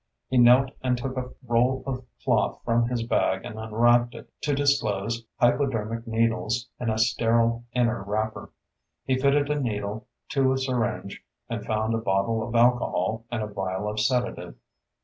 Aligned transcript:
He 0.29 0.39
knelt 0.39 0.71
and 0.81 0.97
took 0.97 1.15
a 1.15 1.29
roll 1.45 1.83
of 1.85 2.03
cloth 2.23 2.59
from 2.65 2.87
his 2.89 3.03
bag 3.03 3.45
and 3.45 3.59
unwrapped 3.59 4.15
it 4.15 4.31
to 4.41 4.55
disclose 4.55 5.23
hypodermic 5.39 6.07
needles 6.07 6.67
in 6.79 6.89
a 6.89 6.97
sterile 6.97 7.65
inner 7.73 8.01
wrapper. 8.01 8.49
He 9.05 9.19
fitted 9.19 9.51
a 9.51 9.59
needle 9.59 10.07
to 10.29 10.53
a 10.53 10.57
syringe 10.57 11.23
and 11.51 11.63
found 11.63 11.93
a 11.93 11.99
bottle 11.99 12.41
of 12.41 12.55
alcohol 12.55 13.25
and 13.29 13.43
a 13.43 13.47
vial 13.47 13.87
of 13.87 13.99
sedative. 13.99 14.55